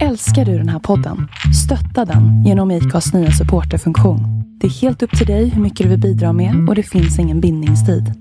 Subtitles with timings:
[0.00, 1.28] Älskar du den här podden?
[1.64, 4.20] Stötta den genom IKAs nya supporterfunktion.
[4.60, 7.18] Det är helt upp till dig hur mycket du vill bidra med och det finns
[7.18, 8.12] ingen bindningstid.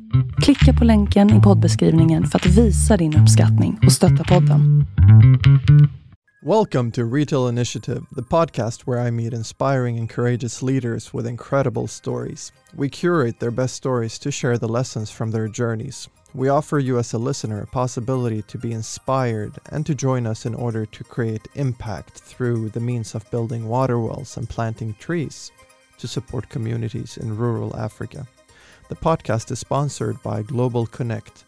[0.42, 4.86] Klicka på länken i poddbeskrivningen för att visa din uppskattning och stötta podden.
[6.46, 11.88] Welcome to Retail Initiative, the podcast where I meet inspiring and courageous leaders with incredible
[11.88, 12.54] stories.
[12.72, 16.10] We curate their best stories to share the lessons from their journeys.
[16.34, 20.46] We offer you, as a listener, a possibility to be inspired and to join us
[20.46, 25.52] in order to create impact through the means of building water wells and planting trees
[25.98, 28.26] to support communities in rural Africa.
[28.88, 31.44] The podcast is sponsored by Global Connect.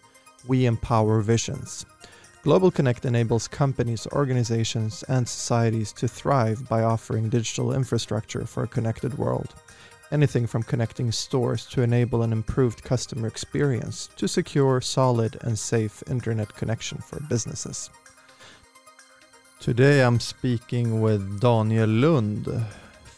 [0.48, 1.86] We empower visions.
[2.42, 8.68] Global Connect enables companies, organizations, and societies to thrive by offering digital infrastructure for a
[8.68, 9.56] connected world.
[10.14, 16.04] Anything from connecting stores to enable an improved customer experience to secure solid and safe
[16.08, 17.90] internet connection for businesses.
[19.60, 22.48] Today I'm speaking with Daniel Lund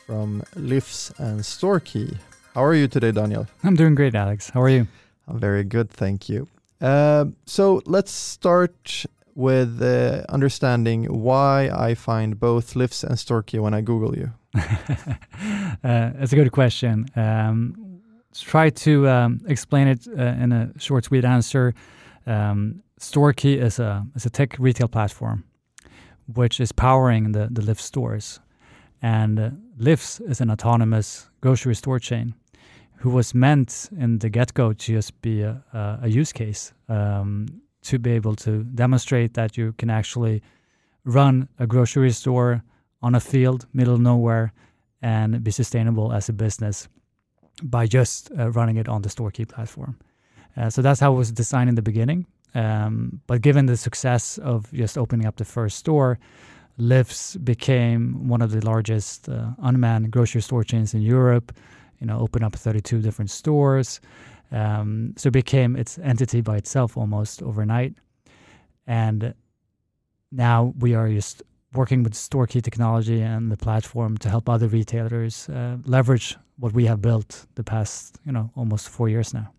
[0.07, 2.17] from Lifvs and StoreKey.
[2.53, 3.45] How are you today, Daniel?
[3.65, 4.49] I'm doing great, Alex.
[4.51, 4.87] How are you?
[5.27, 6.47] I'm very good, thank you.
[6.79, 9.05] Uh, so let's start
[9.35, 14.31] with uh, understanding why I find both Lifvs and StoreKey when I Google you.
[15.83, 17.05] uh, that's a good question.
[17.15, 18.01] Um,
[18.33, 21.73] try to um, explain it uh, in a short, sweet answer.
[22.27, 25.43] Um, StoreKey is a is a tech retail platform,
[26.33, 28.39] which is powering the the Lift stores,
[29.01, 32.33] and uh, Lifvs is an autonomous grocery store chain,
[32.97, 36.73] who was meant in the get go to just be a, a, a use case
[36.89, 37.47] um,
[37.83, 40.41] to be able to demonstrate that you can actually
[41.03, 42.63] run a grocery store
[43.01, 44.51] on a field, middle of nowhere,
[45.05, 46.87] and be sustainable as a business
[47.61, 49.99] by just uh, running it on the StoreKey platform.
[50.57, 52.25] Uh, so that's how it was designed in the beginning.
[52.55, 56.17] Um, but given the success of just opening up the first store,
[56.79, 61.55] Lifvs became one of the largest uh, unmanned grocery store chains in Europe.
[61.99, 64.01] You know, opened up 32 different stores.
[64.51, 67.93] Um, so it became its entity by itself almost overnight.
[68.87, 69.35] And
[70.31, 71.43] now we are just
[71.75, 76.85] working with StoreKey technology and the platform to help other retailers uh, leverage what we
[76.85, 79.51] have built the past, you know, almost four years now.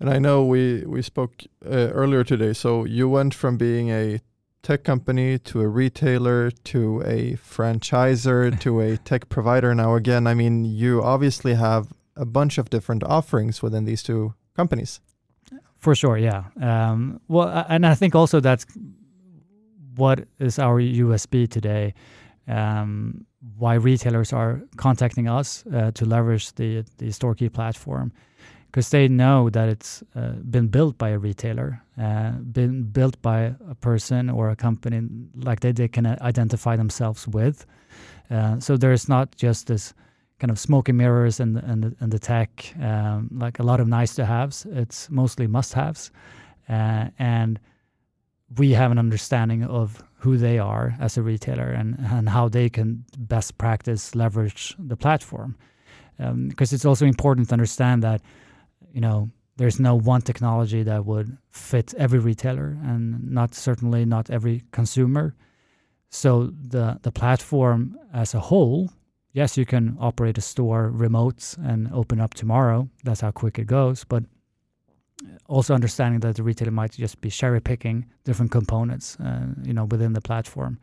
[0.00, 2.52] And I know we we spoke uh, earlier today.
[2.52, 4.20] So you went from being a
[4.62, 9.74] tech company to a retailer to a franchisor to a tech provider.
[9.74, 14.34] Now again, I mean, you obviously have a bunch of different offerings within these two
[14.54, 15.00] companies.
[15.78, 16.44] For sure, yeah.
[16.60, 18.66] Um, well, and I think also that's
[19.96, 21.94] what is our USP today,
[22.48, 23.26] um,
[23.56, 28.12] why retailers are contacting us uh, to leverage the the StoreKey platform,
[28.66, 33.54] because they know that it's uh, been built by a retailer, uh, been built by
[33.68, 35.02] a person or a company
[35.34, 37.66] like they, they can identify themselves with.
[38.30, 39.94] Uh, so there's not just this
[40.38, 43.86] kind of smoke and mirrors and and and the tech, um, like a lot of
[43.86, 44.66] nice to haves.
[44.70, 46.10] It's mostly must haves,
[46.68, 47.60] uh, and
[48.58, 52.68] we have an understanding of who they are as a retailer and, and how they
[52.68, 55.56] can best practice leverage the platform.
[56.16, 58.20] Because um, it's also important to understand that,
[58.92, 64.30] you know, there's no one technology that would fit every retailer and not certainly not
[64.30, 65.34] every consumer.
[66.08, 68.90] So the the platform as a whole,
[69.32, 72.88] yes, you can operate a store remote and open up tomorrow.
[73.04, 74.04] That's how quick it goes.
[74.04, 74.24] But
[75.46, 79.84] also understanding that the retailer might just be cherry picking different components, uh, you know,
[79.84, 80.78] within the platform.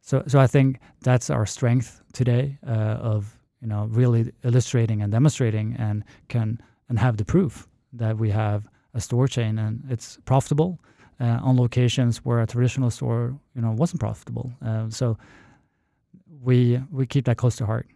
[0.00, 2.70] So, so I think that's our strength today uh,
[3.12, 8.30] of you know really illustrating and demonstrating and can and have the proof that we
[8.30, 10.80] have a store chain and it's profitable
[11.20, 14.52] uh, on locations where a traditional store you know wasn't profitable.
[14.64, 15.16] Uh, so
[16.42, 17.86] we we keep that close to heart.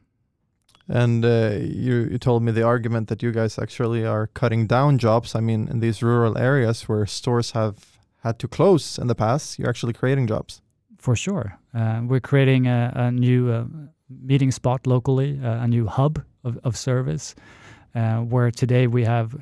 [0.89, 4.99] And uh, you, you told me the argument that you guys actually are cutting down
[4.99, 5.35] jobs.
[5.35, 9.59] I mean, in these rural areas where stores have had to close in the past,
[9.59, 10.63] you're actually creating jobs.
[10.99, 11.59] For sure.
[11.75, 13.65] Uh, we're creating a, a new uh,
[14.09, 17.35] meeting spot locally, uh, a new hub of, of service,
[17.95, 19.37] uh, where today we have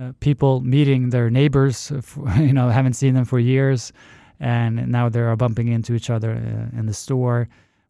[0.00, 3.92] uh, people meeting their neighbors, for, you know, haven't seen them for years,
[4.38, 6.32] and now they're bumping into each other
[6.76, 7.48] in the store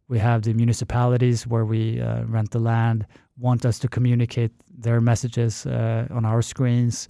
[0.09, 3.07] we have the municipalities where we uh, rent the land,
[3.39, 7.09] want us to communicate their messages uh, on our screens.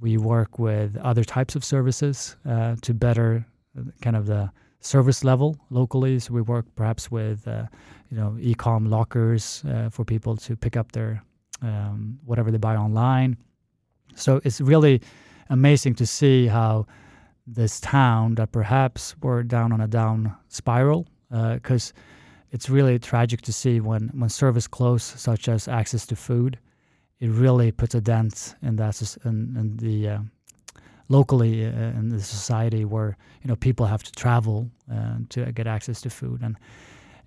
[0.00, 3.44] We work with other types of services uh, to better
[3.78, 4.50] uh, kind of the
[4.80, 6.18] service level locally.
[6.20, 7.66] So we work perhaps with, uh,
[8.10, 11.22] you know, e-com lockers uh, for people to pick up their
[11.62, 13.36] um, whatever they buy online.
[14.14, 15.02] So it's really
[15.50, 16.86] amazing to see how
[17.46, 22.00] this town that perhaps were down on a down spiral because uh,
[22.52, 26.58] it's really tragic to see when when service close, such as access to food,
[27.20, 30.18] it really puts a dent in that in, in the uh,
[31.08, 35.66] locally uh, in the society where you know people have to travel uh, to get
[35.66, 36.56] access to food and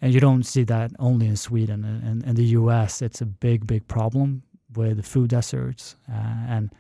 [0.02, 3.02] and you don't see that only in Sweden and in the U.S.
[3.02, 4.44] It's a big big problem
[4.76, 6.72] with food deserts uh, and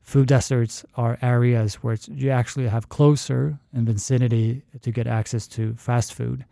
[0.00, 5.74] food deserts are areas where you actually have closer in vicinity to get access to
[5.74, 6.44] fast food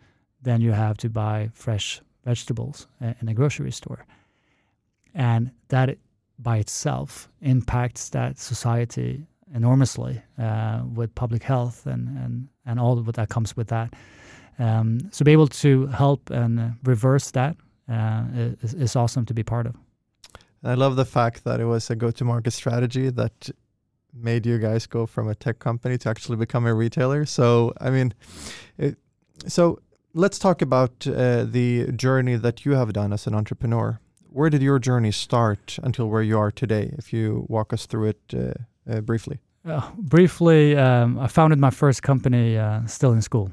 [0.45, 2.87] than you have to buy fresh vegetables
[3.21, 4.05] in a grocery store.
[5.13, 5.97] And that
[6.39, 13.15] by itself impacts that society enormously uh, with public health and, and, and all what
[13.15, 13.93] that comes with that.
[14.59, 17.57] Um, so be able to help and reverse that
[17.89, 18.23] uh,
[18.61, 19.75] is, is awesome to be part of.
[20.63, 23.49] I love the fact that it was a go-to-market strategy that
[24.13, 27.25] made you guys go from a tech company to actually become a retailer.
[27.25, 28.13] So, I mean,
[28.77, 28.97] it,
[29.47, 29.79] so
[30.15, 33.99] let's talk about uh, the journey that you have done as an entrepreneur.
[34.29, 36.93] Where did your journey start until where you are today?
[36.97, 38.53] If you walk us through it uh,
[38.91, 39.39] uh, briefly.
[39.65, 43.51] Uh, briefly, um, I founded my first company uh, still in school,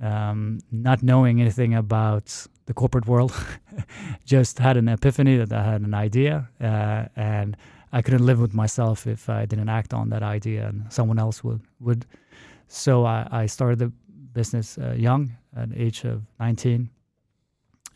[0.00, 3.32] um, not knowing anything about the corporate world.
[4.24, 7.56] Just had an epiphany that I had an idea, and
[7.92, 11.42] I couldn't live with myself if I didn't act on that idea, and someone else
[11.42, 11.60] would.
[11.80, 12.06] would.
[12.68, 13.92] So I, I started the
[14.32, 16.90] business young, at the age of 19,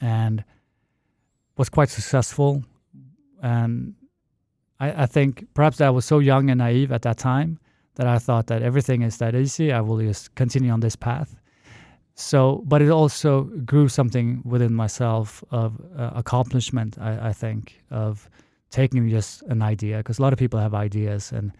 [0.01, 0.45] and
[1.57, 2.65] was quite successful.
[3.43, 3.95] And
[4.81, 7.59] I, I think perhaps I was so young and naive at that time
[7.97, 9.73] that I thought that everything is that easy.
[9.73, 11.35] I will just continue on this path.
[12.15, 16.97] So, but it also grew something within myself of uh, accomplishment.
[17.01, 18.29] I, I, think of
[18.71, 21.53] taking just an idea because a lot of people have ideas and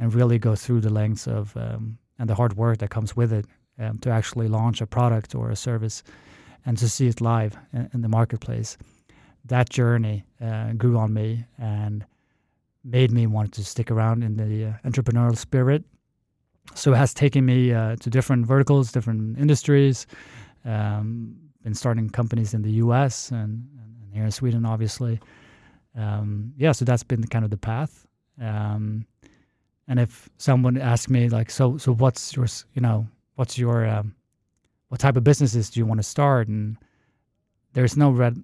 [0.00, 3.32] and really go through the lengths of um, and the hard work that comes with
[3.32, 3.46] it
[3.80, 6.02] um, to actually launch a product or a service
[6.66, 8.76] and to see it live in, in the marketplace.
[9.46, 12.04] That journey uh, grew on me and
[12.84, 15.84] made me want to stick around in the uh, entrepreneurial spirit.
[16.74, 20.06] So it has taken me uh, to different verticals, different industries.
[20.64, 23.30] Um, been starting companies in the U.S.
[23.30, 25.20] and, and here in Sweden, obviously.
[25.96, 28.06] Um, yeah, so that's been kind of the path.
[28.40, 29.06] Um,
[29.88, 33.08] and if someone asks me like, so so what's your you know
[33.40, 34.14] what's your um,
[34.88, 36.46] what type of businesses do you want to start?
[36.48, 36.76] And
[37.72, 38.36] there's no red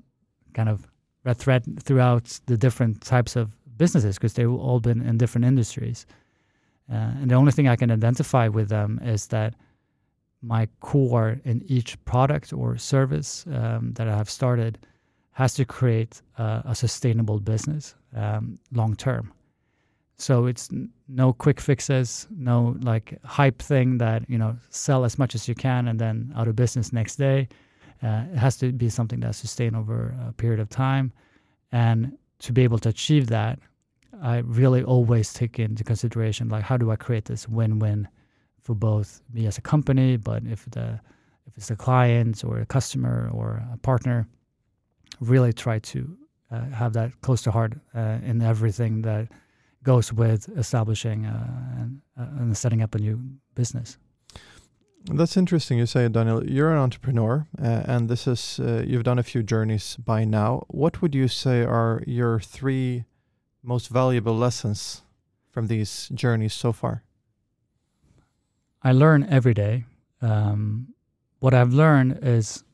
[0.55, 0.89] kind of
[1.23, 6.07] red thread throughout the different types of businesses because they've all been in different industries.
[6.91, 9.55] Uh, and the only thing I can identify with them is that
[10.41, 14.79] my core in each product or service um, that I have started
[15.33, 19.31] has to create uh, a sustainable business um, long term.
[20.19, 20.71] So it's
[21.09, 25.55] no quick fixes, no like hype thing that you know sell as much as you
[25.55, 27.49] can and then out of business next day.
[28.03, 31.13] Uh, it has to be something that's sustained over a period of time,
[31.73, 33.59] and to be able to achieve that,
[34.23, 38.09] I really always take into consideration like how do I create this win-win
[38.63, 41.01] for both me as a company, but if the
[41.47, 44.27] if it's a client or a customer or a partner,
[45.21, 46.17] really try to
[46.51, 49.29] uh, have that close to heart uh, in everything that
[49.87, 53.21] goes with establishing uh, and, uh, and setting up a new
[53.55, 53.99] business.
[55.05, 55.79] That's interesting.
[55.79, 59.45] You say, Daniel, you're an entrepreneur, uh, and this is uh, you've done a few
[59.45, 60.65] journeys by now.
[60.67, 63.05] What would you say are your three
[63.63, 65.03] most valuable lessons
[65.53, 67.05] from these journeys so far?
[68.83, 69.85] I learn every day.
[70.21, 70.89] Um,
[71.39, 72.65] what I've learned is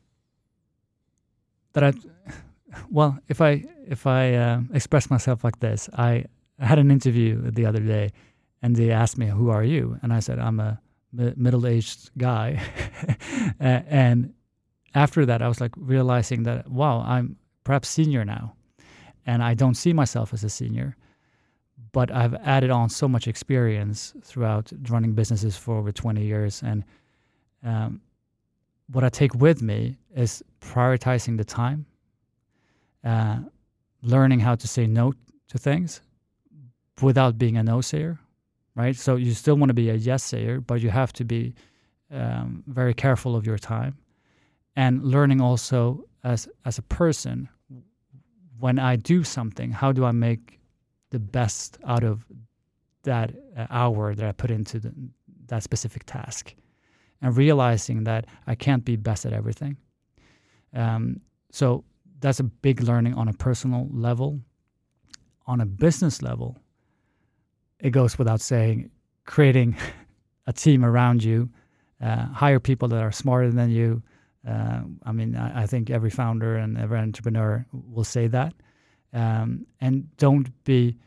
[1.73, 1.93] that I,
[2.89, 6.25] well, if I if I uh, express myself like this, I,
[6.63, 8.13] I had an interview the other day,
[8.61, 10.79] and they asked me, "Who are you?" And I said, "I'm a
[11.11, 12.63] middle-aged guy,"
[13.59, 14.33] and
[14.95, 18.55] after that, I was like realizing that wow, I'm perhaps senior now,
[19.25, 20.95] and I don't see myself as a senior.
[21.91, 26.85] But I've added on so much experience throughout running businesses for over 20 years, and
[27.61, 28.01] um,
[28.87, 31.85] what I take with me is prioritizing the time,
[33.03, 33.39] uh,
[34.01, 35.13] learning how to say no
[35.49, 36.01] to things
[37.01, 38.19] without being a no sayer,
[38.75, 38.95] right?
[38.95, 41.53] So you still want to be a yes sayer, but you have to be
[42.11, 43.97] um, very careful of your time,
[44.75, 47.49] and learning also as as a person
[48.63, 50.59] when I do something, how do I make
[51.09, 52.25] the best out of
[53.03, 54.93] that uh, hour that I put into the,
[55.47, 56.55] that specific task?
[57.21, 59.75] And realizing that I can't be best at everything.
[60.73, 61.19] Um,
[61.51, 61.83] so
[62.21, 64.39] that's a big learning on a personal level.
[65.45, 66.57] On a business level,
[67.83, 68.89] it goes without saying,
[69.25, 69.75] creating
[70.47, 71.49] a team around you,
[72.01, 74.01] uh, hire people that are smarter than you.
[74.47, 78.53] Uh, I mean, I, I, think every founder and every entrepreneur will say that.
[79.13, 80.97] Um, and don't be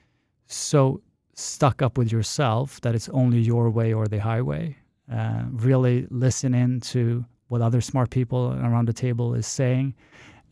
[0.46, 1.02] so
[1.34, 4.76] stuck up with yourself that it's only your way or the highway.
[5.12, 9.94] Uh, really listen in to what other smart people around the table is saying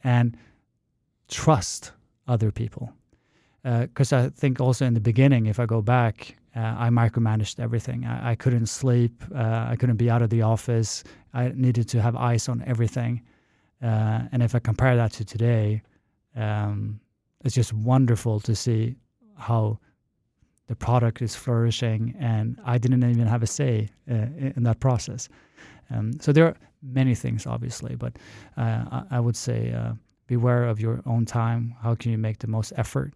[0.03, 0.37] and
[1.29, 1.93] trust
[2.29, 2.93] other people.
[3.65, 7.59] Because uh, I think also in the beginning, if I go back, uh, I micromanaged
[7.59, 8.05] everything.
[8.05, 9.25] I, I couldn't sleep.
[9.35, 11.03] Uh, I couldn't be out of the office.
[11.33, 13.23] I needed to have eyes on everything.
[13.83, 15.83] Uh, and if I compare that to today,
[16.37, 17.01] um,
[17.45, 18.97] it's just wonderful to see
[19.37, 19.79] how
[20.67, 25.29] the product is flourishing, and I didn't even have a say uh, in that process.
[25.91, 28.17] Um, so there are many things, obviously, but
[28.57, 29.75] uh, I, I, would say
[30.27, 31.75] beware of your own time.
[31.83, 33.13] How can you make the most effort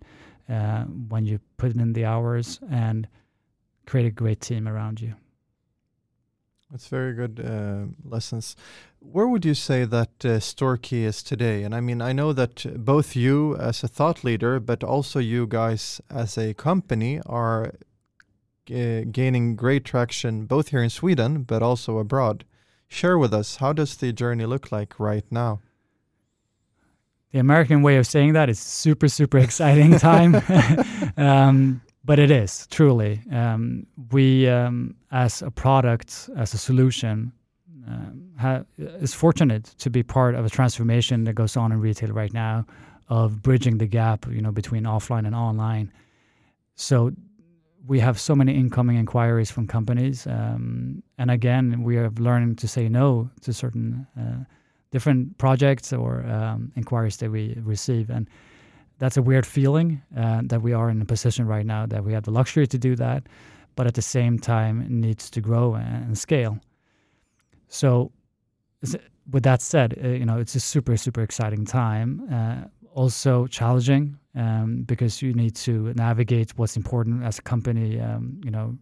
[0.49, 3.09] uh, when you put in the hours and
[3.87, 5.14] create a great team around you?
[6.71, 8.55] That's very good uh, lessons.
[9.00, 11.62] Where would you say that uh, StoreKey is today?
[11.62, 15.47] And I mean, I know that both you as a thought leader, but also you
[15.47, 17.73] guys as a company are
[18.71, 22.45] uh, gaining great traction both here in Sweden, but also abroad.
[22.87, 25.61] Share with us, how does the journey look like right now?
[27.33, 30.43] The American way of saying that is super, super exciting time.
[31.17, 33.21] um, but it is truly.
[33.31, 37.33] Um, we, um, as a product, as a solution,
[38.41, 42.33] uh, is fortunate to be part of a transformation that goes on in retail right
[42.33, 42.67] now,
[43.09, 45.93] of bridging the gap, you know, between offline and online.
[46.77, 47.13] So
[47.87, 52.69] we have so many incoming inquiries from companies, um, and again, we are learning to
[52.69, 54.45] say no to certain uh,
[54.90, 58.28] different projects or um, inquiries that we receive, and
[58.99, 62.12] that's a weird feeling uh, that we are in a position right now that we
[62.12, 63.25] have the luxury to do that,
[63.76, 66.59] but at the same time needs to grow and scale.
[67.68, 68.12] So,
[69.30, 72.26] with that said, uh, you know it's a super super exciting time.
[72.33, 78.40] Uh, also challenging um, because you need to navigate what's important as a company, um,
[78.45, 78.76] you know,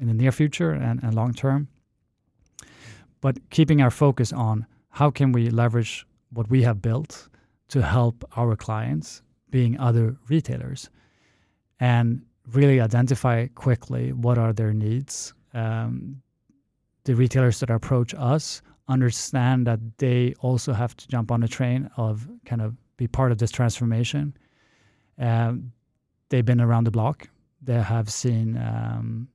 [0.00, 1.68] in the near future and, and long term.
[3.20, 7.28] But keeping our focus on how can we leverage what we have built
[7.68, 10.90] to help our clients being other retailers
[11.78, 15.32] and really identify quickly what are their needs.
[15.54, 16.22] Um,
[17.04, 21.90] the retailers that approach us understand that they also have to jump on the train
[21.96, 24.36] of kind of be part of this transformation.
[25.18, 25.72] Um,
[26.28, 27.28] they've been around the block.
[27.62, 29.28] They have seen um,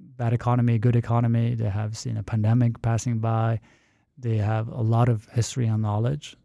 [0.00, 1.54] bad economy, good economy.
[1.54, 3.60] They have seen a pandemic passing by.
[4.18, 6.36] They have a lot of history and knowledge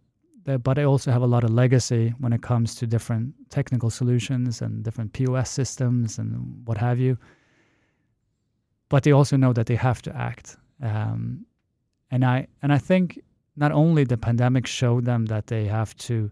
[0.47, 4.61] but they also have a lot of legacy when it comes to different technical solutions
[4.61, 7.17] and different POS systems and what have you.
[8.87, 10.55] But they also know that they have to act.
[10.81, 11.45] Um,
[12.11, 13.19] and I and I think
[13.57, 16.31] not only the pandemic showed them that they have to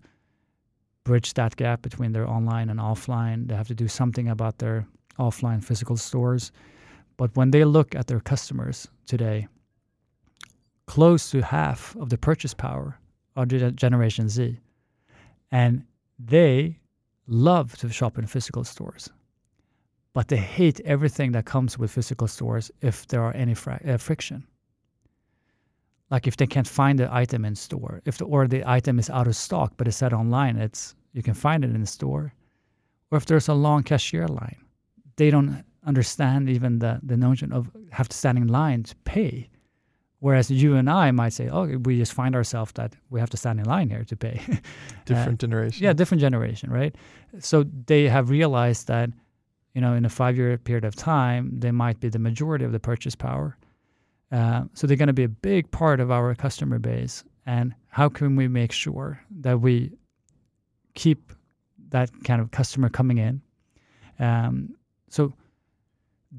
[1.03, 3.49] bridge that gap between their online and offline.
[3.49, 4.87] They have to do something about their
[5.19, 6.53] offline physical stores.
[7.17, 9.47] But when they look at their customers today,
[10.87, 12.97] close to half of the purchase power
[13.35, 14.59] are Generation Z.
[15.51, 15.83] And
[16.19, 16.79] they
[17.27, 19.09] love to shop in physical stores,
[20.13, 23.97] but they hate everything that comes with physical stores if there are any fr- uh,
[23.97, 24.45] friction.
[26.11, 29.09] Like if they can't find the item in store, if the, or the item is
[29.09, 32.33] out of stock but it's set online, it's you can find it in the store,
[33.11, 34.57] or if there's a long cashier line,
[35.15, 39.49] they don't understand even the the notion of have to stand in line to pay
[40.25, 43.37] Whereas you and I might say, oh, we just find ourselves that we have to
[43.37, 44.41] stand in line here to pay.
[45.05, 45.83] different uh, generation.
[45.83, 46.95] Yeah, different generation, right?
[47.37, 49.11] So they have realized that,
[49.75, 52.71] you know, in a five year period of time, they might be the majority of
[52.71, 53.55] the purchase power.
[54.31, 57.23] Uh, so they're going to be a big part of our customer base.
[57.45, 59.91] And how can we make sure that we
[60.95, 61.33] keep
[61.89, 63.43] that kind of customer coming in?
[64.17, 64.73] Um,
[65.07, 65.33] so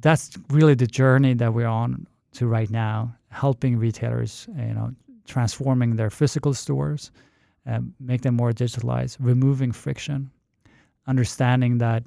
[0.00, 4.90] that's really the journey that we're on to right now helping retailers, you know,
[5.26, 7.10] transforming their physical stores,
[7.66, 10.30] uh, make them more digitalized, removing friction,
[11.06, 12.04] understanding that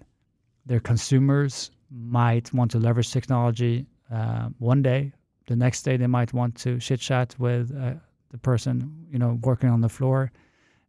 [0.66, 5.12] their consumers might want to leverage technology uh, one day.
[5.48, 7.94] The next day, they might want to chit chat with uh,
[8.30, 10.32] the person, you know, working on the floor.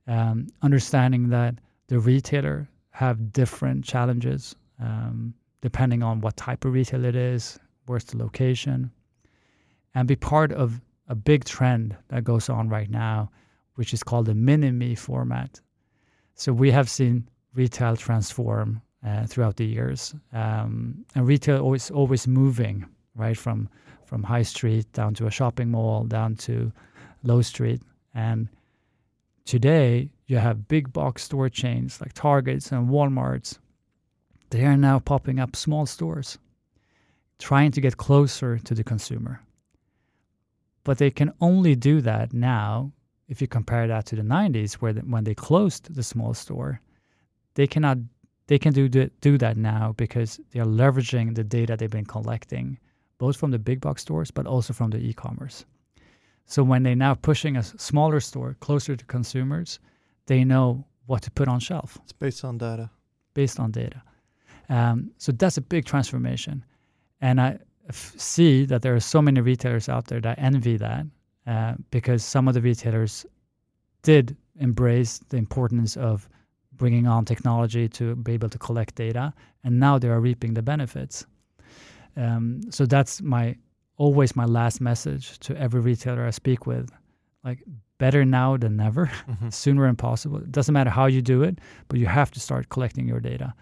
[0.06, 1.54] Um, understanding that
[1.88, 8.04] the retailer have different challenges um, depending on what type of retail it is, where's
[8.04, 8.90] the location,
[9.94, 13.30] and be part of a big trend that goes on right now,
[13.74, 15.60] which is called the mini me format.
[16.34, 22.26] So we have seen retail transform uh, throughout the years, um, and retail always always
[22.26, 23.68] moving right from
[24.04, 26.72] from High Street down to a shopping mall, down to
[27.22, 27.80] Low Street.
[28.14, 28.48] And
[29.44, 33.58] today, you have big box store chains like Targets and Walmarts.
[34.50, 36.38] They are now popping up small stores,
[37.38, 39.40] trying to get closer to the consumer.
[40.90, 42.90] But they can only do that now
[43.28, 46.80] if you compare that to the 90s, where the, when they closed the small store,
[47.54, 47.98] they cannot
[48.48, 52.04] they can do the, do that now because they are leveraging the data they've been
[52.04, 52.76] collecting,
[53.18, 55.64] both from the big box stores but also from the e-commerce.
[56.46, 59.78] So when they're now pushing a smaller store closer to consumers,
[60.26, 61.98] they know what to put on shelf.
[62.02, 62.90] It's based on data.
[63.34, 64.02] Based on data.
[64.68, 66.64] Um, so that's a big transformation,
[67.20, 71.06] and I f- see that there are so many retailers out there that envy that
[71.46, 73.26] uh, because some of the retailers
[74.02, 76.28] did embrace the importance of
[76.74, 79.32] bringing on technology to be able to collect data,
[79.64, 81.26] and now they are reaping the benefits.
[82.16, 83.56] Um, so that's my
[83.96, 86.90] always my last message to every retailer I speak with,
[87.44, 87.62] like
[87.98, 89.50] better now than never, mm-hmm.
[89.50, 90.38] sooner than possible.
[90.38, 93.52] It doesn't matter how you do it, but you have to start collecting your data.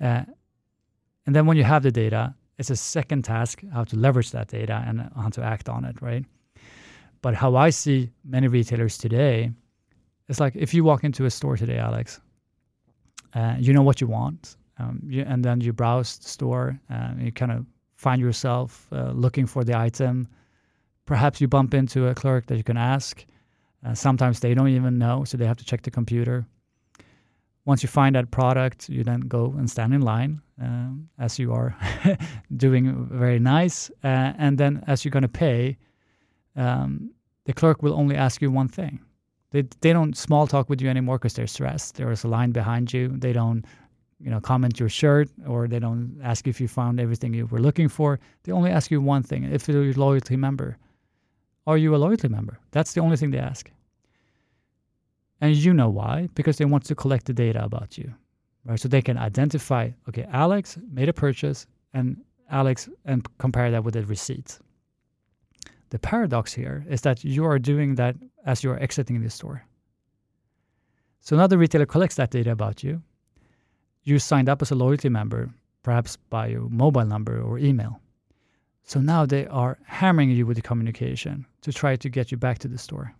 [0.00, 0.24] Uh,
[1.26, 4.48] and then when you have the data, it's a second task how to leverage that
[4.48, 6.24] data and how to act on it, right?
[7.22, 9.52] But how I see many retailers today,
[10.28, 12.20] it's like if you walk into a store today, Alex,
[13.34, 17.22] uh, you know what you want, um, you, and then you browse the store, and
[17.22, 20.28] you kind of find yourself uh, looking for the item.
[21.06, 23.24] Perhaps you bump into a clerk that you can ask.
[23.84, 26.46] Uh, sometimes they don't even know, so they have to check the computer.
[27.68, 31.52] Once you find that product, you then go and stand in line, uh, as you
[31.52, 31.76] are
[32.56, 33.90] doing very nice.
[34.02, 35.76] Uh, and then, as you're going to pay,
[36.56, 37.10] um,
[37.44, 39.00] the clerk will only ask you one thing.
[39.50, 41.96] They, they don't small talk with you anymore because they're stressed.
[41.96, 43.08] There is a line behind you.
[43.08, 43.66] They don't
[44.18, 47.60] you know comment your shirt or they don't ask if you found everything you were
[47.60, 50.76] looking for they only ask you one thing if you're a loyalty member
[51.68, 53.70] are you a loyalty member that's the only thing they ask
[55.40, 56.28] and you know why?
[56.34, 58.14] Because they want to collect the data about you
[58.68, 58.78] right?
[58.78, 62.16] So they can identify okay alex made a purchase and
[62.50, 64.58] alex and compare that with the receipt.
[65.90, 69.64] The paradox here is that you are doing that as you're exiting the store.
[71.20, 73.02] So now the retailer collects that data about you.
[74.04, 75.50] You signed up as a loyalty member,
[75.82, 78.00] perhaps by your mobile number or email.
[78.84, 82.58] So now they are hammering you with the communication to try to get you back
[82.60, 83.14] to the store.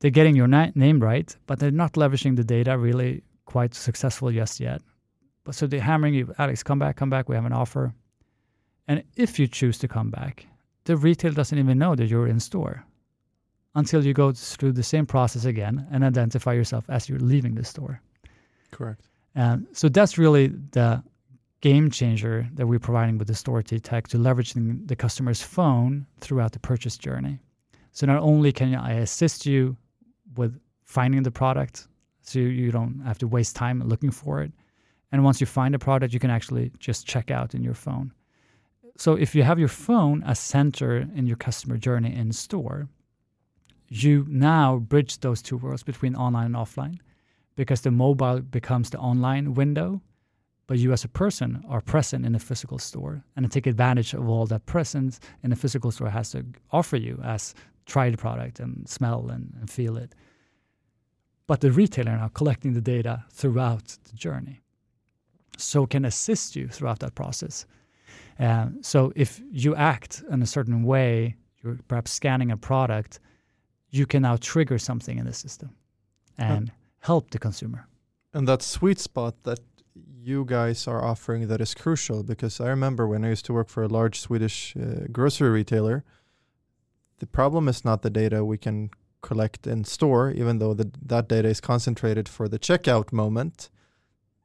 [0.00, 4.30] They're getting your na- name right, but they're not leveraging the data really quite successful
[4.30, 4.82] just yet.
[5.44, 7.94] But so they're hammering you, Alex, come back, come back, we have an offer.
[8.88, 10.46] And if you choose to come back,
[10.84, 12.84] the retail doesn't even know that you're in store
[13.74, 17.64] until you go through the same process again and identify yourself as you're leaving the
[17.64, 18.00] store.
[18.70, 19.02] Correct.
[19.34, 21.02] And so that's really the
[21.60, 26.52] game changer that we're providing with the StoreKey tech to leveraging the customer's phone throughout
[26.52, 27.38] the purchase journey.
[27.92, 29.76] So not only can I assist you
[30.36, 31.88] with finding the product,
[32.22, 34.52] so you don't have to waste time looking for it,
[35.12, 38.12] and once you find a product, you can actually just check out in your phone.
[38.98, 42.88] So if you have your phone as center in your customer journey in store,
[43.88, 46.98] you now bridge those two worlds between online and offline
[47.56, 50.00] because the mobile becomes the online window,
[50.66, 54.28] but you as a person are present in the physical store and take advantage of
[54.28, 57.54] all that presence in the physical store has to offer you as
[57.86, 60.14] try the product and smell and, and feel it.
[61.46, 64.62] But the retailer now collecting the data throughout the journey.
[65.58, 67.66] So can assist you throughout that process.
[68.38, 73.20] Um, so if you act in a certain way, you're perhaps scanning a product,
[73.90, 75.70] you can now trigger something in the system.
[76.38, 77.86] And help the consumer.
[78.34, 79.60] And that sweet spot that
[80.22, 83.68] you guys are offering that is crucial because I remember when I used to work
[83.68, 86.04] for a large Swedish uh, grocery retailer,
[87.18, 88.90] the problem is not the data we can
[89.22, 93.70] collect in store, even though the, that data is concentrated for the checkout moment.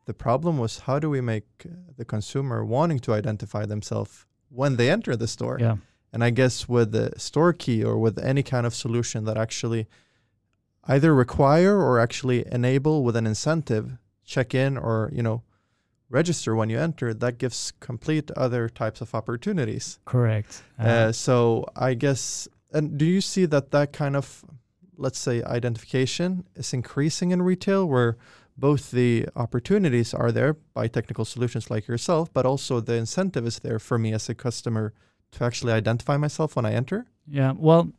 [0.05, 1.45] The problem was how do we make
[1.97, 5.57] the consumer wanting to identify themselves when they enter the store?
[5.59, 5.77] Yeah.
[6.11, 9.87] And I guess with the StoreKey or with any kind of solution that actually
[10.85, 15.43] either require or actually enable with an incentive check in or you know
[16.09, 21.65] register when you enter that gives complete other types of opportunities correct uh, uh, so
[21.75, 24.43] i guess and do you see that that kind of
[24.97, 28.17] let's say identification is increasing in retail where
[28.57, 33.59] both the opportunities are there by technical solutions like yourself but also the incentive is
[33.59, 34.93] there for me as a customer
[35.31, 37.05] to actually identify myself when i enter?
[37.27, 37.91] Yeah well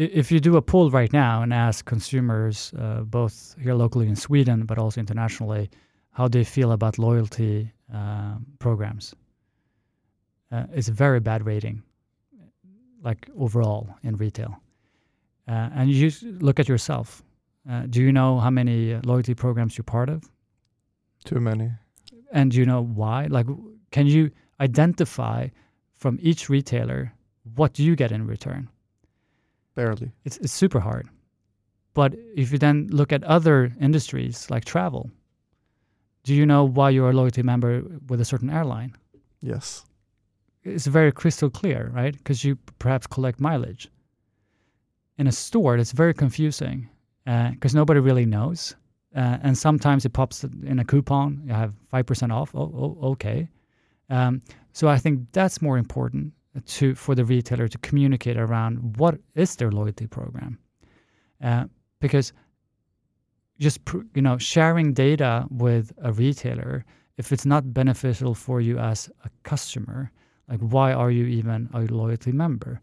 [0.00, 4.16] if you do a poll right now and ask consumers, uh, both here locally in
[4.16, 5.70] Sweden but also internationally,
[6.12, 9.14] how they feel about loyalty uh, programs,
[10.50, 11.82] uh, is a very bad rating,
[13.02, 14.60] like overall in retail.
[15.48, 16.10] Uh, and you
[16.40, 17.22] look at yourself.
[17.68, 20.24] Uh, do you know how many uh, loyalty programs you're part of?
[21.24, 21.70] Too many.
[22.32, 23.26] And do you know why?
[23.26, 23.46] Like,
[23.90, 25.48] can you identify
[25.94, 27.12] from each retailer
[27.54, 28.68] what you get in return?
[29.74, 30.12] Barely.
[30.24, 31.08] It's, it's super hard.
[31.94, 35.10] But if you then look at other industries like travel,
[36.22, 38.94] do you know why you're a loyalty member with a certain airline?
[39.40, 39.84] Yes.
[40.62, 42.16] It's very crystal clear, right?
[42.16, 43.90] Because you perhaps collect mileage.
[45.18, 46.88] In a store, it's very confusing
[47.24, 48.76] because nobody really knows.
[49.14, 51.42] Uh, and sometimes it pops in a coupon.
[51.44, 52.54] You have 5% off.
[52.54, 53.48] Oh, oh okay.
[54.08, 54.42] Um,
[54.72, 56.32] so I think that's more important
[56.66, 60.58] to for the retailer to communicate around what is their loyalty program.
[61.42, 61.64] Uh,
[62.00, 62.32] because
[63.58, 66.84] just pr- you know sharing data with a retailer
[67.18, 70.10] if it's not beneficial for you as a customer
[70.50, 72.80] like why are you even a loyalty member?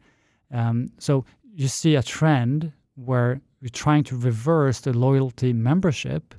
[0.51, 6.33] Um, so you see a trend where you're trying to reverse the loyalty membership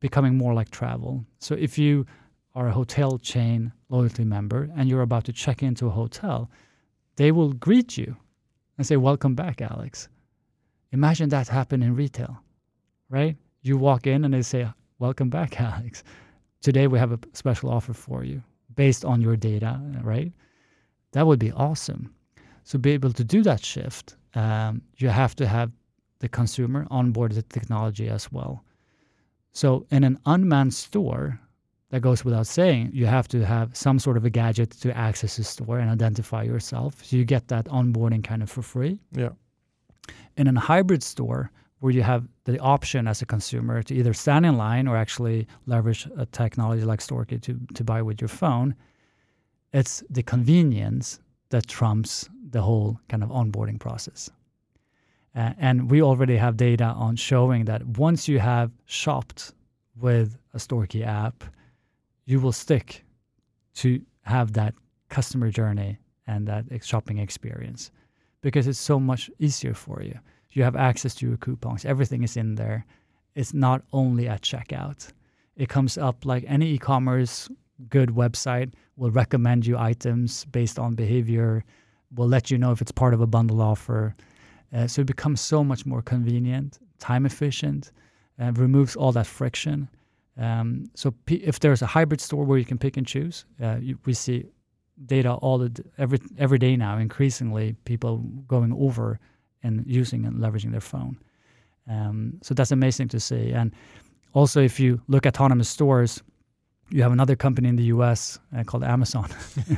[0.00, 1.24] becoming more like travel.
[1.40, 2.06] So if you
[2.54, 6.50] are a hotel chain loyalty member and you're about to check into a hotel
[7.16, 8.16] they will greet you
[8.76, 10.08] and say welcome back alex.
[10.92, 12.42] Imagine that happen in retail
[13.10, 13.36] right?
[13.62, 16.04] You walk in and they say welcome back alex.
[16.60, 18.42] Today we have a special offer for you
[18.74, 20.32] based on your data, right?
[21.12, 22.14] That would be awesome.
[22.64, 25.72] So be able to do that shift, um, you have to have
[26.20, 28.64] the consumer on board the technology as well.
[29.52, 31.40] So in an unmanned store,
[31.90, 35.36] that goes without saying, you have to have some sort of a gadget to access
[35.38, 37.02] the store and identify yourself.
[37.02, 39.00] So you get that onboarding kind of for free.
[39.12, 39.30] Yeah.
[40.36, 44.44] In a hybrid store, where you have the option as a consumer to either stand
[44.44, 48.74] in line or actually leverage a technology like StoreKey to, to buy with your phone,
[49.72, 54.30] it's the convenience that trumps the whole kind of onboarding process.
[55.34, 59.52] Uh, and we already have data on showing that once you have shopped
[60.00, 61.44] with a StoreKey app,
[62.24, 63.04] you will stick
[63.74, 64.74] to have that
[65.08, 67.90] customer journey and that shopping experience
[68.40, 70.18] because it's so much easier for you
[70.58, 71.84] you have access to your coupons.
[71.84, 72.84] Everything is in there.
[73.34, 75.12] It's not only at checkout.
[75.56, 77.48] It comes up like any e-commerce
[77.88, 81.64] good website will recommend you items based on behavior,
[82.14, 84.14] will let you know if it's part of a bundle offer.
[84.72, 87.92] Uh, so it becomes so much more convenient, time efficient,
[88.38, 89.88] and removes all that friction.
[90.36, 93.76] Um, so p- if there's a hybrid store where you can pick and choose, uh,
[93.80, 94.44] you, we see
[95.06, 96.98] data all the every every day now.
[96.98, 99.18] Increasingly, people going over
[99.62, 101.18] and using and leveraging their phone.
[101.88, 103.52] Um, so that's amazing to see.
[103.52, 103.72] And
[104.34, 106.22] also, if you look at autonomous stores,
[106.90, 109.28] you have another company in the US uh, called Amazon,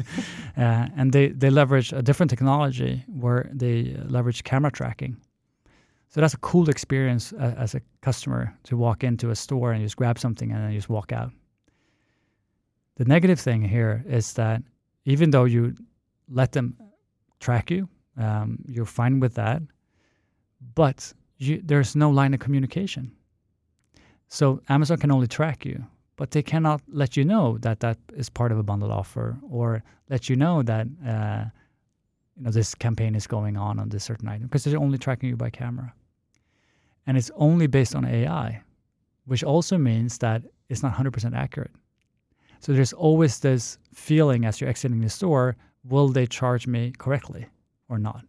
[0.57, 5.17] uh, and they, they leverage a different technology where they leverage camera tracking.
[6.09, 9.83] So that's a cool experience uh, as a customer to walk into a store and
[9.83, 11.33] just grab something and then just walk out.
[12.97, 14.63] The negative thing here is that
[15.05, 15.75] even though you
[16.29, 16.77] let them
[17.39, 19.63] track you, um, you're fine with that,
[20.75, 23.13] but you, there's no line of communication.
[24.29, 25.85] So Amazon can only track you,
[26.21, 29.83] but they cannot let you know that that is part of a bundle offer or
[30.11, 31.45] let you know that uh,
[32.37, 35.31] you know this campaign is going on on this certain item because they're only tracking
[35.31, 35.95] you by camera,
[37.07, 38.63] and it's only based on AI,
[39.25, 41.71] which also means that it's not 100% accurate.
[42.59, 47.47] So there's always this feeling as you're exiting the store: Will they charge me correctly?
[47.91, 48.25] or not.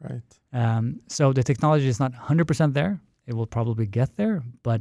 [0.00, 0.22] Right.
[0.52, 3.00] Um, so the technology is not 100% there.
[3.26, 4.80] It will probably get there, but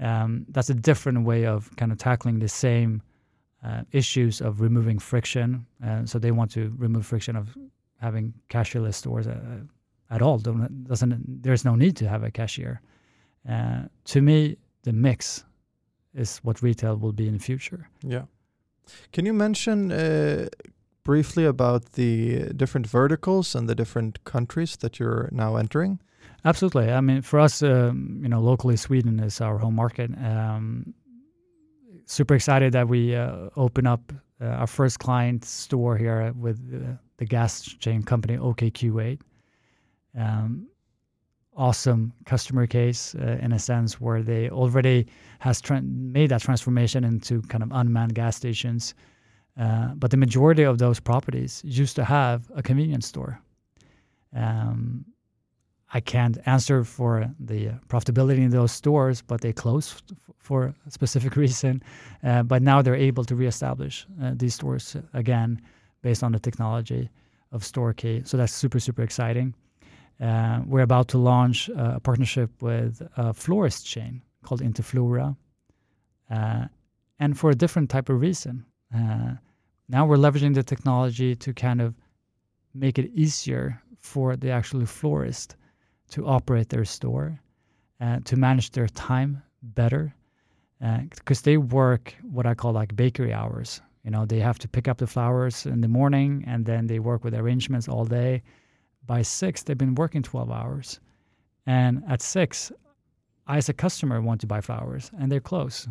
[0.00, 3.02] um, that's a different way of kind of tackling the same
[3.64, 5.66] uh, issues of removing friction.
[5.84, 7.56] Uh, so they want to remove friction of
[8.00, 9.60] having cashierless stores uh,
[10.10, 10.38] at all.
[10.38, 12.80] Don't, doesn't there's no need to have a cashier.
[13.48, 15.44] Uh, to me, the mix
[16.14, 17.88] is what retail will be in the future.
[18.02, 18.24] Yeah.
[19.12, 20.48] Can you mention uh,
[21.02, 26.00] briefly about the different verticals and the different countries that you're now entering?
[26.46, 26.92] Absolutely.
[26.92, 30.10] I mean, for us, um, you know, locally, Sweden is our home market.
[30.16, 30.94] Um,
[32.06, 36.92] super excited that we uh, open up uh, our first client store here with uh,
[37.18, 39.20] the gas chain company OKQ8.
[40.16, 40.68] Um,
[41.56, 45.06] awesome customer case uh, in a sense where they already
[45.40, 48.94] has tra- made that transformation into kind of unmanned gas stations
[49.58, 53.40] uh, but the majority of those properties used to have a convenience store.
[54.34, 55.06] Um,
[55.94, 60.90] I can't answer for the profitability in those stores, but they closed f- for a
[60.90, 61.82] specific reason.
[62.24, 65.60] Uh, but now they're able to reestablish uh, these stores again
[66.02, 67.08] based on the technology
[67.52, 68.26] of StoreKey.
[68.26, 69.54] So that's super, super exciting.
[70.20, 75.36] Uh, we're about to launch uh, a partnership with a florist chain called Interflora,
[76.30, 76.64] uh,
[77.18, 78.64] and for a different type of reason.
[78.94, 79.32] Uh,
[79.88, 81.94] now we're leveraging the technology to kind of
[82.74, 85.56] make it easier for the actual florist
[86.10, 87.40] to operate their store,
[88.00, 90.14] uh, to manage their time better,
[90.80, 93.80] because uh, they work what I call like bakery hours.
[94.04, 97.00] You know, they have to pick up the flowers in the morning and then they
[97.00, 98.42] work with arrangements all day.
[99.04, 101.00] By six, they've been working 12 hours.
[101.66, 102.70] And at six,
[103.48, 105.88] I, as a customer, want to buy flowers and they're close.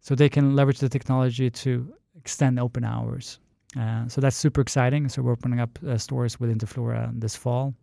[0.00, 3.40] So they can leverage the technology to extend open hours.
[3.78, 5.08] Uh, so that's super exciting.
[5.08, 7.74] So we're opening up uh, stores with Interflora this fall.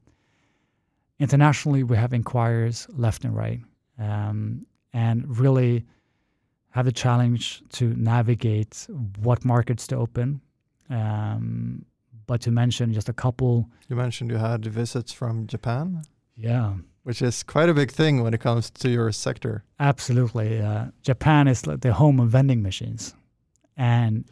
[1.19, 3.61] Internationally, we have inquiries left and right,
[3.97, 5.85] um, and really
[6.71, 8.87] have the challenge to navigate
[9.21, 10.41] what markets to open.
[10.89, 11.85] Um,
[12.29, 13.67] but to mention just a couple.
[13.87, 16.03] You mentioned you had visits from Japan.
[16.35, 16.75] Yeah.
[17.01, 19.63] Which is quite a big thing when it comes to your sector.
[19.79, 20.61] Absolutely.
[20.61, 23.15] Uh, Japan is the home of vending machines.
[23.75, 24.25] And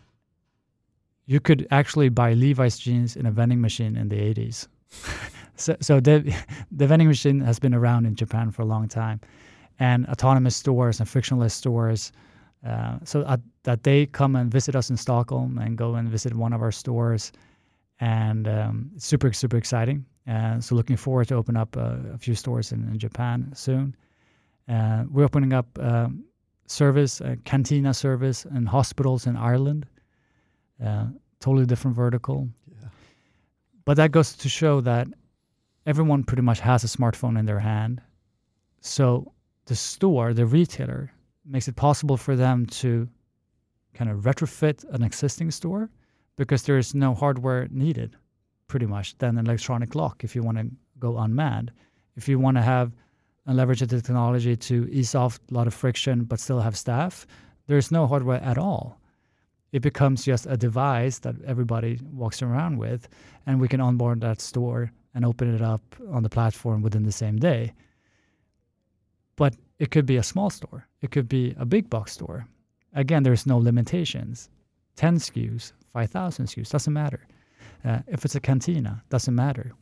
[1.25, 4.67] you could actually buy Levi's jeans in a vending machine in the 80s.
[5.57, 6.33] so so the,
[6.71, 9.19] the vending machine has been around in Japan for a long time.
[9.79, 12.11] And autonomous stores and frictionless stores
[12.65, 16.35] uh, so uh, that they come and visit us in Stockholm and go and visit
[16.35, 17.31] one of our stores,
[17.99, 20.05] and um, it's super super exciting.
[20.27, 23.95] Uh, so looking forward to open up a few stores in, in Japan soon.
[24.67, 26.25] Uh, we're opening up um,
[26.65, 29.85] service, cantina service, in hospitals in Ireland.
[30.83, 31.05] Uh,
[31.39, 32.49] totally different vertical.
[32.69, 32.89] Yeah.
[33.85, 35.07] But that goes to show that
[35.87, 38.01] everyone pretty much has a smartphone in their hand.
[38.81, 39.31] So
[39.65, 41.11] the store, the retailer,
[41.45, 43.07] makes it possible for them to
[43.93, 45.89] kind of retrofit an existing store
[46.35, 48.17] because there is no hardware needed,
[48.67, 50.69] pretty much, than an electronic lock if you want to
[50.99, 51.71] go unmanned.
[52.17, 52.91] If you want to have
[53.45, 56.77] and leverage of the technology to ease off a lot of friction but still have
[56.77, 57.25] staff,
[57.67, 58.99] there's no hardware at all.
[59.71, 63.07] It becomes just a device that everybody walks around with,
[63.45, 67.11] and we can onboard that store and open it up on the platform within the
[67.11, 67.73] same day.
[69.35, 70.87] But it could be a small store.
[71.01, 72.47] It could be a big box store.
[72.93, 74.47] Again, there's no limitations.
[74.95, 77.27] 10 SKUs, 5,000 SKUs, doesn't matter.
[77.83, 79.73] Uh, if it's a cantina, doesn't matter.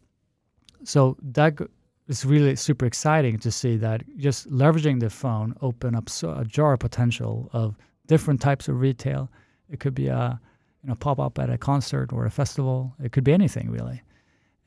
[0.85, 1.59] So that
[2.07, 6.45] is really super exciting to see that just leveraging the phone open up so, a
[6.45, 7.75] jar of potential of
[8.07, 9.29] different types of retail.
[9.69, 10.39] It could be a
[10.81, 12.93] you know pop up at a concert or a festival.
[13.03, 14.01] It could be anything really.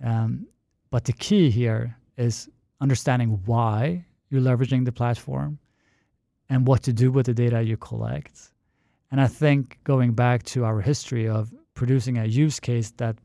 [0.04, 0.46] Um,
[0.90, 2.48] but the key here is
[2.80, 5.58] understanding why you're leveraging the platform
[6.48, 8.52] and what to do with the data you collect.
[9.10, 13.16] And I think going back to our history of producing a use case that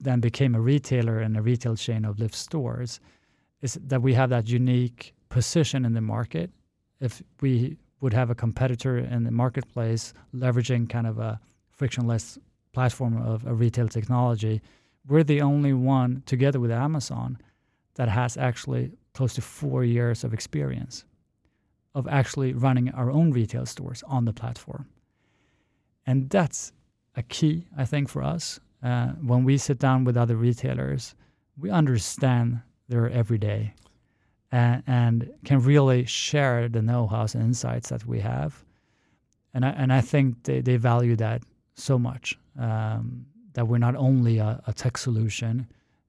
[0.00, 3.00] then became a retailer and a retail chain of lift stores
[3.60, 6.50] is that we have that unique position in the market.
[7.00, 12.38] If we would have a competitor in the marketplace leveraging kind of a frictionless
[12.72, 14.60] platform of a retail technology,
[15.06, 17.38] we're the only one together with Amazon
[17.94, 21.04] that has actually close to four years of experience
[21.94, 24.86] of actually running our own retail stores on the platform.
[26.06, 26.72] And that's
[27.16, 28.58] a key, I think, for us.
[28.82, 31.14] Uh, when we sit down with other retailers,
[31.58, 33.74] we understand their everyday
[34.50, 38.64] and, and can really share the know-hows and insights that we have.
[39.54, 41.42] And I, and I think they, they value that
[41.74, 45.66] so much um, that we're not only a, a tech solution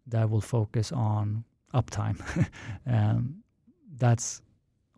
[0.08, 2.18] that will focus on uptime.
[2.88, 3.44] um,
[3.98, 4.42] that's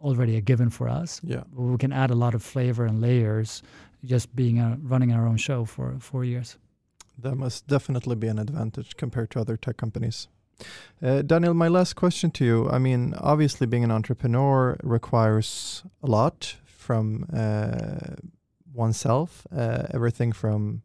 [0.02, 1.22] already a given for us.
[1.24, 3.64] Yeah, we can add a lot of flavor and layers,
[4.04, 6.58] just being a, running our own show for four years.
[7.18, 10.28] That must definitely be an advantage compared to other tech companies.
[11.02, 12.70] Uh, Daniel, my last question to you.
[12.70, 18.16] I mean, obviously, being an entrepreneur requires a lot from uh,
[18.74, 19.46] oneself.
[19.56, 20.82] Uh, everything from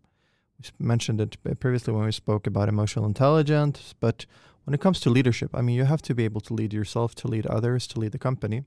[0.79, 4.27] mentioned it previously when we spoke about emotional intelligence, but
[4.64, 7.14] when it comes to leadership, I mean, you have to be able to lead yourself,
[7.16, 8.64] to lead others, to lead the company.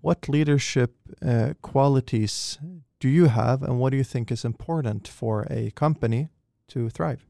[0.00, 2.58] What leadership uh, qualities
[3.00, 6.28] do you have, and what do you think is important for a company
[6.68, 7.26] to thrive?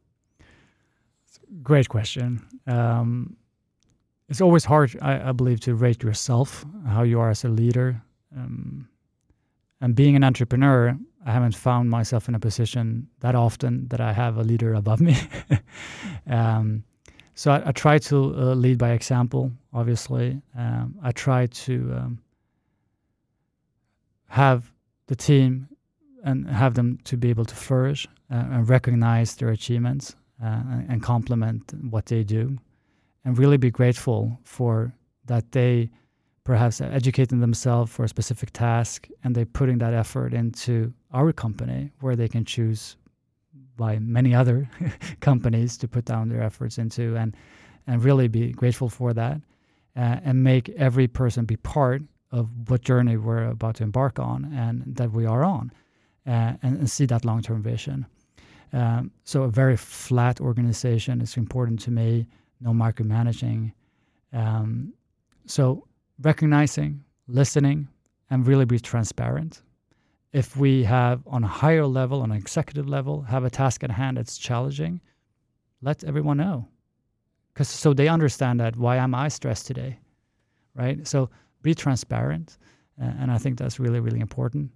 [1.62, 2.42] Great question.
[2.66, 3.36] Um,
[4.28, 8.02] it's always hard, I, I, believe, to rate yourself, how you are as a leader.
[8.36, 8.88] Um,
[9.80, 14.12] and being an entrepreneur, I haven't found myself in a position that often that I
[14.12, 15.16] have a leader above me.
[16.26, 16.84] um,
[17.34, 19.52] so I, I try to uh, lead by example.
[19.72, 22.18] Obviously, um, I try to um,
[24.28, 24.72] have
[25.06, 25.68] the team
[26.24, 30.16] and have them to be able to flourish uh, and recognize their achievements.
[30.42, 32.58] uh, and complement what they do,
[33.24, 34.92] and really be grateful for
[35.26, 35.90] that they
[36.44, 41.90] perhaps educating themselves for a specific task and they're putting that effort into our company
[42.00, 42.96] where they can choose
[43.76, 44.68] by many other
[45.20, 47.36] companies to put down their efforts into and
[47.86, 49.40] and really be grateful for that
[49.96, 54.44] uh, and make every person be part of what journey we're about to embark on
[54.54, 55.70] and that we are on
[56.26, 58.06] uh, and, and, see that long-term vision.
[58.72, 62.26] Um, so a very flat organization is important to me
[62.62, 63.72] no micromanaging.
[64.32, 64.94] Um,
[65.46, 65.86] so
[66.22, 67.88] recognizing listening
[68.30, 69.62] and really be transparent
[70.32, 73.90] if we have on a higher level, on an executive level, have a task at
[73.90, 75.00] hand that's challenging,
[75.82, 76.68] let everyone know.
[77.52, 79.98] Because so they understand that why am I stressed today?
[80.74, 81.06] Right?
[81.06, 81.28] So
[81.60, 82.56] be transparent.
[82.98, 84.70] And I think that's really, really important.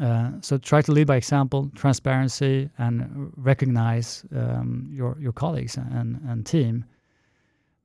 [0.00, 6.20] Uh, so try to lead by example, transparency, and recognize um, your your colleagues and,
[6.28, 6.84] and team,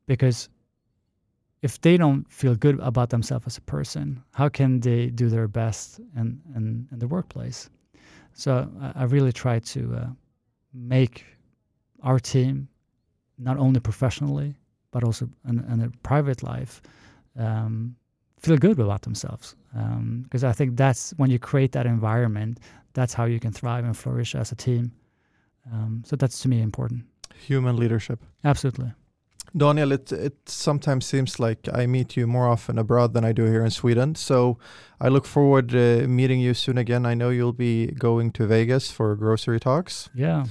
[0.06, 0.50] because
[1.66, 4.06] if they don't feel good about themselves as a person,
[4.40, 7.72] how can they do their best in, in, in the workplace?
[8.34, 10.08] So I, I really try to uh,
[10.74, 11.26] make
[12.04, 12.68] our team
[13.38, 14.54] not only professionally
[14.92, 16.82] but also in, in a private life
[17.46, 17.96] um,
[18.40, 19.56] feel good about themselves.
[20.24, 22.60] Because um, I think that's when you create that environment
[22.94, 24.92] that's how you can thrive and flourish as a team.
[25.74, 27.04] Um, so that's to me important.
[27.48, 28.20] Human leadership.
[28.44, 28.92] Absolutely
[29.58, 33.46] Daniel, it, it sometimes seems like I meet you more often abroad than I do
[33.46, 34.16] here in Sweden.
[34.16, 34.58] So
[35.00, 37.06] I look forward to uh, meeting you soon again.
[37.06, 40.10] I know you'll be going to Vegas for grocery talks.
[40.14, 40.46] Yeah.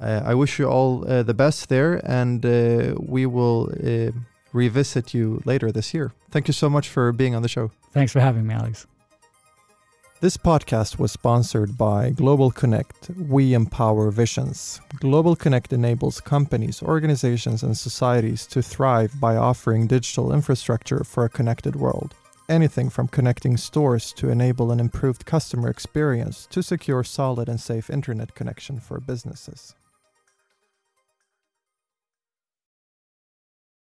[0.00, 4.10] Uh, I wish you all uh, the best there, and uh, we will uh,
[4.52, 6.12] revisit you later this year.
[6.30, 7.70] Thank you so much for being on the show.
[7.92, 8.86] Thanks for having me, Alex.
[10.20, 13.08] This podcast was sponsored by Global Connect.
[13.16, 14.78] We empower visions.
[14.98, 21.30] Global Connect enables companies, organizations, and societies to thrive by offering digital infrastructure for a
[21.30, 22.14] connected world.
[22.50, 27.88] Anything from connecting stores to enable an improved customer experience to secure solid and safe
[27.88, 29.74] internet connection for businesses.